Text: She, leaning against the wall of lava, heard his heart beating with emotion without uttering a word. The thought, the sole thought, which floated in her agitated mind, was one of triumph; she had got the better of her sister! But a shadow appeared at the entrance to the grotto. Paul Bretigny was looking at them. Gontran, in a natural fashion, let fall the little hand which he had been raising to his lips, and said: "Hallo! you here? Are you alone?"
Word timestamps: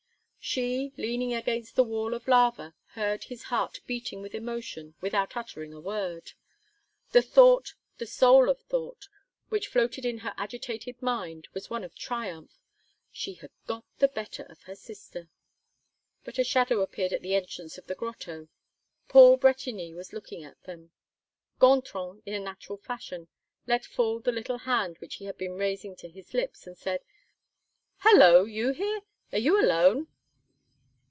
She, 0.43 0.91
leaning 0.97 1.35
against 1.35 1.75
the 1.75 1.83
wall 1.83 2.15
of 2.15 2.27
lava, 2.27 2.73
heard 2.93 3.25
his 3.25 3.43
heart 3.43 3.79
beating 3.85 4.23
with 4.23 4.33
emotion 4.33 4.95
without 4.99 5.37
uttering 5.37 5.71
a 5.71 5.79
word. 5.79 6.31
The 7.11 7.21
thought, 7.21 7.75
the 7.99 8.07
sole 8.07 8.51
thought, 8.55 9.07
which 9.49 9.67
floated 9.67 10.03
in 10.03 10.17
her 10.17 10.33
agitated 10.37 10.99
mind, 10.99 11.47
was 11.53 11.69
one 11.69 11.83
of 11.83 11.93
triumph; 11.95 12.49
she 13.11 13.35
had 13.35 13.51
got 13.67 13.85
the 13.99 14.07
better 14.07 14.41
of 14.49 14.63
her 14.63 14.73
sister! 14.73 15.29
But 16.23 16.39
a 16.39 16.43
shadow 16.43 16.81
appeared 16.81 17.13
at 17.13 17.21
the 17.21 17.35
entrance 17.35 17.75
to 17.75 17.81
the 17.81 17.93
grotto. 17.93 18.47
Paul 19.09 19.37
Bretigny 19.37 19.93
was 19.93 20.11
looking 20.11 20.43
at 20.43 20.61
them. 20.63 20.89
Gontran, 21.59 22.23
in 22.25 22.33
a 22.33 22.39
natural 22.39 22.79
fashion, 22.79 23.27
let 23.67 23.85
fall 23.85 24.19
the 24.19 24.31
little 24.31 24.57
hand 24.57 24.97
which 24.97 25.17
he 25.17 25.25
had 25.25 25.37
been 25.37 25.53
raising 25.53 25.95
to 25.97 26.09
his 26.09 26.33
lips, 26.33 26.65
and 26.65 26.75
said: 26.75 27.03
"Hallo! 27.99 28.45
you 28.45 28.71
here? 28.71 29.01
Are 29.31 29.37
you 29.37 29.61
alone?" 29.61 30.07